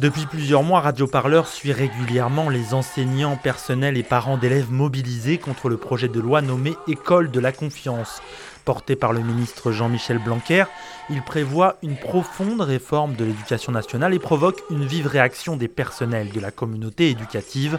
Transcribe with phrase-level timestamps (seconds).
[0.00, 5.68] Depuis plusieurs mois, Radio Parleur suit régulièrement les enseignants, personnels et parents d'élèves mobilisés contre
[5.68, 8.22] le projet de loi nommé École de la confiance.
[8.64, 10.64] Porté par le ministre Jean-Michel Blanquer,
[11.10, 16.30] il prévoit une profonde réforme de l'éducation nationale et provoque une vive réaction des personnels
[16.30, 17.78] de la communauté éducative.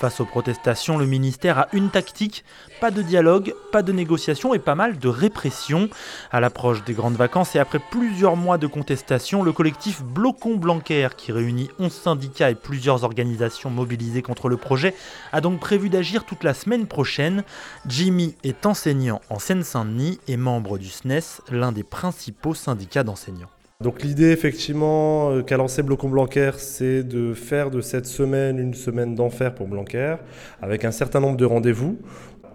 [0.00, 2.42] Face aux protestations, le ministère a une tactique,
[2.80, 5.90] pas de dialogue, pas de négociation et pas mal de répression.
[6.32, 11.08] À l'approche des grandes vacances et après plusieurs mois de contestation, le collectif Blocon Blanquer,
[11.18, 14.94] qui réunit 11 syndicats et plusieurs organisations mobilisées contre le projet,
[15.32, 17.44] a donc prévu d'agir toute la semaine prochaine.
[17.86, 23.50] Jimmy est enseignant en Seine-Saint-Denis et membre du SNES, l'un des principaux syndicats d'enseignants.
[23.80, 28.74] Donc l'idée effectivement euh, qu'a lancé Blocon Blanquer, c'est de faire de cette semaine une
[28.74, 30.16] semaine d'enfer pour Blanquer,
[30.60, 31.98] avec un certain nombre de rendez-vous.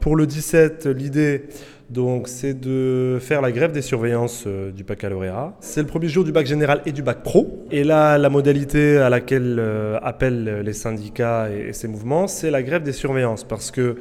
[0.02, 1.48] Pour le 17, l'idée
[1.90, 5.56] donc c'est de faire la grève des surveillances euh, du baccalauréat.
[5.62, 7.66] C'est le premier jour du bac général et du bac pro.
[7.72, 12.52] Et là, la modalité à laquelle euh, appellent les syndicats et, et ces mouvements, c'est
[12.52, 13.44] la grève des surveillances.
[13.44, 13.98] Parce que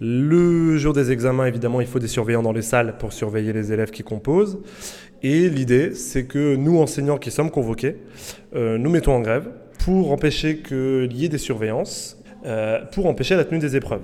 [0.00, 3.72] le jour des examens, évidemment, il faut des surveillants dans les salles pour surveiller les
[3.72, 4.58] élèves qui composent.
[5.22, 7.96] Et l'idée, c'est que nous, enseignants qui sommes convoqués,
[8.54, 9.48] euh, nous mettons en grève
[9.84, 12.16] pour empêcher qu'il y ait des surveillances,
[12.46, 14.02] euh, pour empêcher la tenue des épreuves.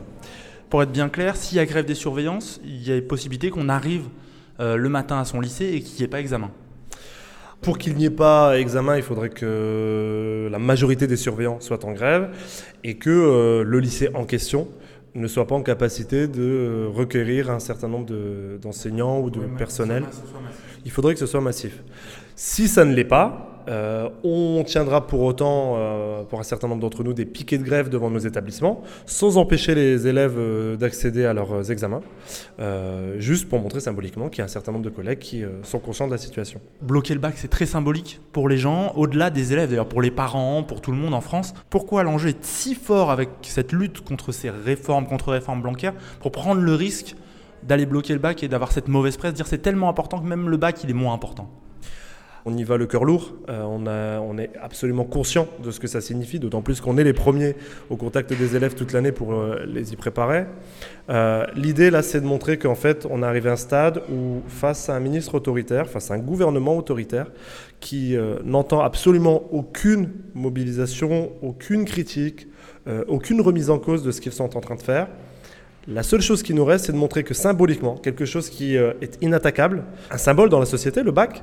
[0.70, 3.68] Pour être bien clair, s'il y a grève des surveillances, il y a possibilité qu'on
[3.68, 4.08] arrive
[4.58, 6.50] euh, le matin à son lycée et qu'il n'y ait pas examen.
[7.60, 11.92] Pour qu'il n'y ait pas examen, il faudrait que la majorité des surveillants soient en
[11.92, 12.30] grève
[12.82, 14.68] et que le lycée en question
[15.14, 18.12] ne soit pas en capacité de requérir un certain nombre
[18.58, 20.04] d'enseignants ou de personnel.
[20.84, 21.82] Il faudrait que ce soit massif.
[22.36, 26.80] Si ça ne l'est pas, euh, on tiendra pour autant, euh, pour un certain nombre
[26.80, 31.24] d'entre nous, des piquets de grève devant nos établissements, sans empêcher les élèves euh, d'accéder
[31.24, 32.02] à leurs examens,
[33.18, 36.06] juste pour montrer symboliquement qu'il y a un certain nombre de collègues qui sont conscients
[36.06, 36.60] de la situation.
[36.82, 40.10] Bloquer le bac, c'est très symbolique pour les gens, au-delà des élèves, d'ailleurs pour les
[40.10, 41.54] parents, pour tout le monde en France.
[41.70, 46.32] Pourquoi l'enjeu est si fort avec cette lutte contre ces réformes, contre réformes bancaires, pour
[46.32, 47.14] prendre le risque
[47.62, 50.48] d'aller bloquer le bac et d'avoir cette mauvaise presse, dire c'est tellement important que même
[50.48, 51.48] le bac, il est moins important
[52.46, 56.00] on y va le cœur lourd, euh, on, est absolument conscient de ce que ça
[56.00, 57.54] signifie, d'autant plus qu'on est les premiers
[57.88, 60.44] au contact des élèves toute l'année pour euh, les y préparer.
[61.08, 64.90] Euh, l'idée là, c'est de montrer qu'en fait, on arrive à un stade où, face
[64.90, 67.26] à un ministre autoritaire, face à un gouvernement autoritaire,
[67.80, 72.48] qui n'entend absolument aucune mobilisation, aucune critique,
[73.08, 75.08] aucune remise en cause de ce qu'ils sont en train de faire,
[75.86, 78.92] la seule chose qui nous reste, c'est de montrer que symboliquement, quelque chose qui euh,
[79.02, 81.42] est inattaquable, un symbole dans la société, le bac,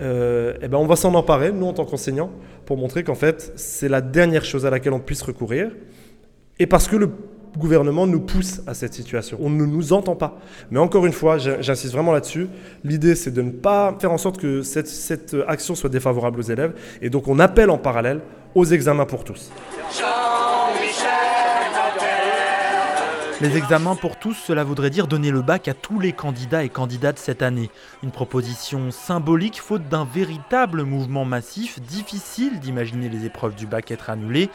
[0.00, 2.30] euh, eh ben on va s'en emparer, nous en tant qu'enseignants,
[2.66, 5.70] pour montrer qu'en fait, c'est la dernière chose à laquelle on puisse recourir.
[6.58, 7.10] Et parce que le
[7.58, 9.38] gouvernement nous pousse à cette situation.
[9.40, 10.38] On ne nous entend pas.
[10.70, 12.48] Mais encore une fois, j'insiste vraiment là-dessus,
[12.84, 16.42] l'idée c'est de ne pas faire en sorte que cette, cette action soit défavorable aux
[16.42, 16.74] élèves.
[17.02, 18.20] Et donc on appelle en parallèle
[18.54, 19.50] aux examens pour tous.
[23.40, 26.68] Les examens pour tous, cela voudrait dire donner le bac à tous les candidats et
[26.68, 27.68] candidates cette année.
[28.04, 34.08] Une proposition symbolique faute d'un véritable mouvement massif, difficile d'imaginer les épreuves du bac être
[34.08, 34.50] annulées.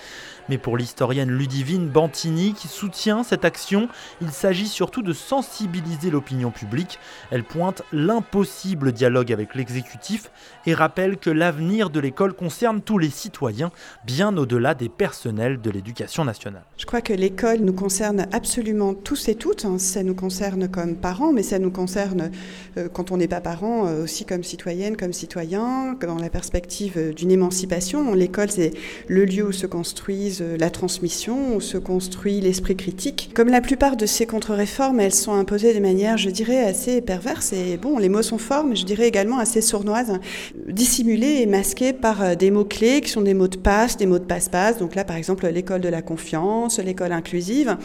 [0.48, 3.90] Mais pour l'historienne Ludivine Bantini qui soutient cette action,
[4.22, 7.00] il s'agit surtout de sensibiliser l'opinion publique.
[7.32, 10.32] Elle pointe l'impossible dialogue avec l'exécutif
[10.66, 13.72] et rappelle que l'avenir de l'école concerne tous les citoyens,
[14.06, 16.64] bien au-delà des personnels de l'éducation nationale.
[16.78, 18.69] Je crois que l'école nous concerne absolument
[19.04, 19.66] tous et toutes.
[19.66, 19.78] Hein.
[19.78, 22.32] Ça nous concerne comme parents, mais ça nous concerne
[22.78, 26.94] euh, quand on n'est pas parent euh, aussi comme citoyenne, comme citoyen, dans la perspective
[26.98, 28.14] euh, d'une émancipation.
[28.14, 28.72] L'école, c'est
[29.08, 33.32] le lieu où se construisent la transmission, où se construit l'esprit critique.
[33.34, 37.54] Comme la plupart de ces contre-réformes, elles sont imposées de manière, je dirais, assez perverse
[37.54, 40.20] et bon, les mots sont forts, mais je dirais également assez sournoises,
[40.68, 44.26] dissimulées et masquées par des mots-clés qui sont des mots de passe, des mots de
[44.26, 44.78] passe-passe.
[44.78, 47.78] Donc là, par exemple, l'école de la confiance, l'école inclusive.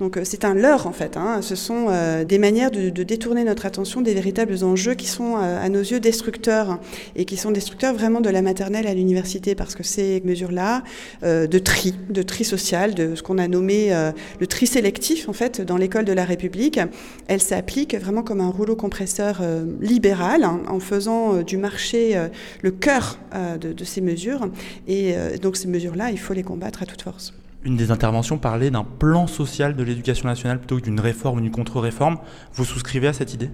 [0.00, 1.16] Donc c'est un leurre en fait.
[1.16, 1.40] Hein.
[1.42, 5.68] Ce sont euh, des manières de, détourner notre attention des véritables enjeux qui sont à
[5.68, 6.78] nos yeux destructeurs
[7.16, 10.82] et qui sont destructeurs vraiment de la maternelle à l'université parce que ces mesures-là
[11.22, 15.32] de tri de tri social, de ce qu'on a nommé euh, le tri sélectif en
[15.32, 16.80] fait dans l'école de la République.
[17.28, 22.16] Elle s'applique vraiment comme un rouleau compresseur euh, libéral hein, en faisant euh, du marché
[22.62, 23.18] le cœur
[23.60, 24.48] de, ces mesures.
[24.86, 27.32] Et donc ces mesures-là, il faut les combattre à toute force.
[27.66, 31.40] Une des interventions parlait d'un plan social de l'éducation nationale plutôt que d'une réforme ou
[31.40, 32.18] d'une contre-réforme.
[32.52, 33.50] Vous souscrivez à cette idée?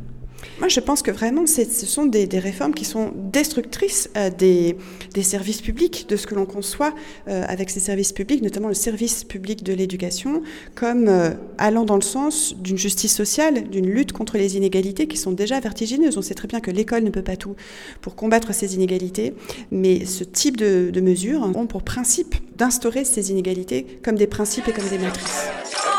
[0.58, 4.76] Moi, je pense que vraiment, ce sont des, réformes qui sont destructrices euh, des,
[5.22, 6.94] services publics, de ce que l'on conçoit
[7.28, 10.42] euh, avec ces services publics, notamment le service public de l'éducation,
[10.74, 15.16] comme euh, allant dans le sens d'une justice sociale, d'une lutte contre les inégalités qui
[15.16, 16.16] sont déjà vertigineuses.
[16.16, 17.56] On sait très bien que l'école ne peut pas tout
[18.00, 19.34] pour combattre ces inégalités,
[19.70, 24.68] mais ce type de, de mesures ont pour principe d'instaurer ces inégalités comme des principes
[24.68, 25.89] et comme des matrices.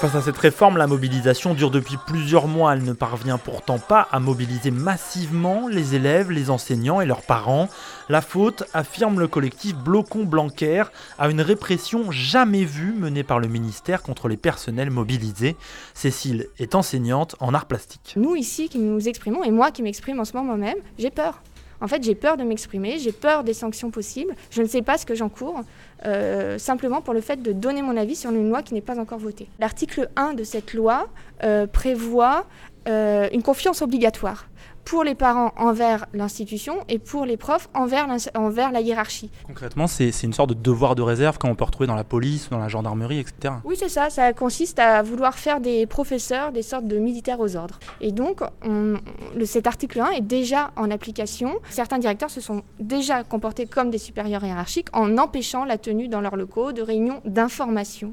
[0.00, 2.72] Face à cette réforme, la mobilisation dure depuis plusieurs mois.
[2.72, 7.68] Elle ne parvient pourtant pas à mobiliser massivement les élèves, les enseignants et leurs parents.
[8.08, 10.84] La faute, affirme le collectif Blocon Blanquer,
[11.18, 15.54] à une répression jamais vue menée par le ministère contre les personnels mobilisés.
[15.92, 18.14] Cécile est enseignante en art plastique.
[18.16, 21.42] Nous ici qui nous exprimons, et moi qui m'exprime en ce moment même, j'ai peur.
[21.80, 24.34] En fait, j'ai peur de m'exprimer, j'ai peur des sanctions possibles.
[24.50, 25.62] Je ne sais pas ce que j'encours,
[26.04, 28.98] euh, simplement pour le fait de donner mon avis sur une loi qui n'est pas
[28.98, 29.48] encore votée.
[29.58, 31.08] L'article 1 de cette loi
[31.42, 32.46] euh, prévoit
[32.88, 34.49] euh, une confiance obligatoire
[34.90, 39.30] pour les parents envers l'institution et pour les profs envers, envers la hiérarchie.
[39.46, 42.58] Concrètement, c'est une sorte de devoir de réserve qu'on peut retrouver dans la police, dans
[42.58, 43.54] la gendarmerie, etc.
[43.62, 44.10] Oui, c'est ça.
[44.10, 47.78] Ça consiste à vouloir faire des professeurs des sortes de militaires aux ordres.
[48.00, 48.96] Et donc, on,
[49.36, 51.54] le, cet article 1 est déjà en application.
[51.68, 56.20] Certains directeurs se sont déjà comportés comme des supérieurs hiérarchiques en empêchant la tenue dans
[56.20, 58.12] leurs locaux de réunions d'information.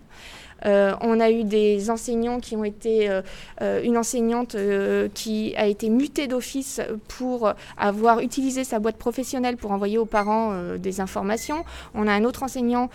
[0.66, 3.22] Euh, on a eu des enseignants qui ont été, euh,
[3.62, 4.56] euh, une enseignante
[5.14, 10.54] qui a été mutée d'office pour avoir utilisé sa boîte professionnelle pour envoyer aux parents
[10.78, 11.64] des informations.
[11.94, 12.90] On a un autre enseignant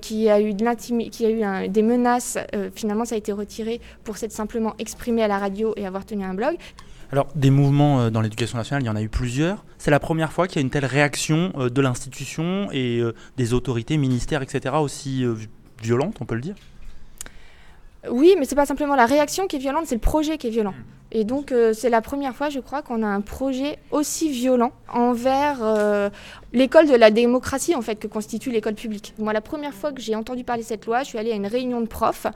[0.00, 2.38] qui a eu, de qui a eu des menaces.
[2.74, 6.24] finalement, ça a été retiré pour s'être simplement exprimé à la radio et avoir tenu
[6.24, 6.56] un blog.
[7.12, 9.64] Alors, des mouvements dans l'éducation nationale, il y en a eu plusieurs.
[9.78, 13.00] C'est la première fois qu'il y a une telle réaction de l'institution et
[13.36, 15.24] des autorités, ministères, etc., aussi
[15.82, 16.56] violente, on peut le dire?
[18.10, 20.50] Oui, mais c'est pas simplement la réaction qui est violente, c'est le projet qui est
[20.50, 20.74] violent.
[21.12, 24.72] Et donc, euh, c'est la première fois, je crois, qu'on a un projet aussi violent
[24.92, 26.10] envers euh,
[26.52, 29.14] l'école de la démocratie, en fait, que constitue l'école publique.
[29.18, 31.36] Moi, la première fois que j'ai entendu parler de cette loi, je suis allée à
[31.36, 32.26] une réunion de profs.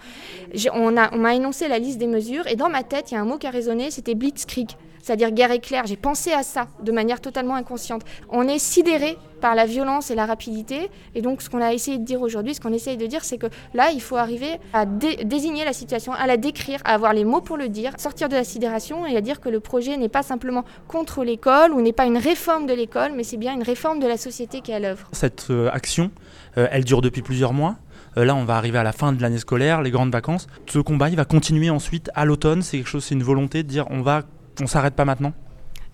[0.72, 3.20] On m'a on énoncé la liste des mesures, et dans ma tête, il y a
[3.20, 4.70] un mot qui a résonné, c'était blitzkrieg
[5.02, 5.86] c'est-à-dire guerre éclair.
[5.86, 8.02] J'ai pensé à ça de manière totalement inconsciente.
[8.28, 10.90] On est sidéré par la violence et la rapidité.
[11.14, 13.38] Et donc, ce qu'on a essayé de dire aujourd'hui, ce qu'on essaye de dire, c'est
[13.38, 17.24] que là, il faut arriver à désigner la situation, à la décrire, à avoir les
[17.24, 20.08] mots pour le dire, sortir de la sidération et à dire que le projet n'est
[20.08, 23.62] pas simplement contre l'école ou n'est pas une réforme de l'école, mais c'est bien une
[23.62, 25.08] réforme de la société qui est à l'œuvre.
[25.12, 26.10] Cette euh, action,
[26.58, 27.76] euh, elle dure depuis plusieurs mois.
[28.16, 30.46] Euh, là, on va arriver à la fin de l'année scolaire, les grandes vacances.
[30.66, 32.62] Ce combat, il va continuer ensuite à l'automne.
[32.62, 34.22] C'est quelque chose, c'est une volonté de dire on va
[34.60, 35.32] on s'arrête pas maintenant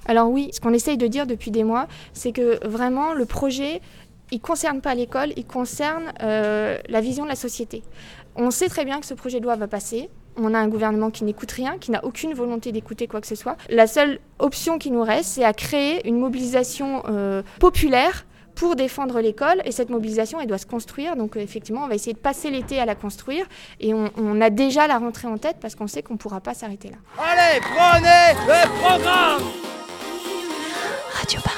[0.06, 3.81] Alors oui, ce qu'on essaye de dire depuis des mois, c'est que vraiment le projet,
[4.31, 7.82] il concerne pas l'école, il concerne euh, la vision de la société.
[8.35, 10.11] On sait très bien que ce projet de loi va passer.
[10.37, 13.35] On a un gouvernement qui n'écoute rien, qui n'a aucune volonté d'écouter quoi que ce
[13.35, 13.56] soit.
[13.70, 18.26] La seule option qui nous reste, c'est à créer une mobilisation euh, populaire
[18.56, 19.62] pour défendre l'école.
[19.64, 21.14] Et cette mobilisation, elle doit se construire.
[21.14, 23.47] Donc euh, effectivement, on va essayer de passer l'été à la construire.
[23.79, 26.55] Et on, a déjà la rentrée en tête parce qu'on sait qu'on ne pourra pas
[26.55, 26.97] s'arrêter là.
[27.19, 29.43] Allez, prenez le programme
[31.12, 31.56] Radio -Bas.